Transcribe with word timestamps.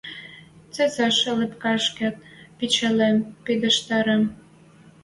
Цецаш 0.73 1.17
лепкӓшкет 1.39 2.15
пичӓлем 2.57 3.17
пыдештӓрем! 3.43 4.23